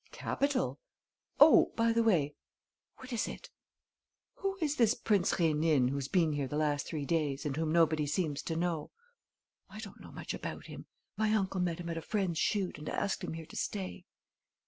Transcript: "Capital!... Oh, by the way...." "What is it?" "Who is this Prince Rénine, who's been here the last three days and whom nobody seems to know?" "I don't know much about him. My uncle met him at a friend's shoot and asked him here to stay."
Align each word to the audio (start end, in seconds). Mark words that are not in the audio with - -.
"Capital!... 0.11 0.79
Oh, 1.39 1.73
by 1.75 1.93
the 1.93 2.01
way...." 2.01 2.33
"What 2.97 3.13
is 3.13 3.27
it?" 3.27 3.51
"Who 4.37 4.57
is 4.59 4.77
this 4.77 4.95
Prince 4.95 5.33
Rénine, 5.33 5.91
who's 5.91 6.07
been 6.07 6.33
here 6.33 6.47
the 6.47 6.57
last 6.57 6.87
three 6.87 7.05
days 7.05 7.45
and 7.45 7.55
whom 7.55 7.71
nobody 7.71 8.07
seems 8.07 8.41
to 8.41 8.55
know?" 8.55 8.89
"I 9.69 9.77
don't 9.79 10.01
know 10.01 10.11
much 10.11 10.33
about 10.33 10.65
him. 10.65 10.87
My 11.17 11.31
uncle 11.35 11.59
met 11.61 11.79
him 11.79 11.89
at 11.91 11.97
a 11.99 12.01
friend's 12.01 12.39
shoot 12.39 12.79
and 12.79 12.89
asked 12.89 13.23
him 13.23 13.33
here 13.33 13.45
to 13.45 13.55
stay." 13.55 14.05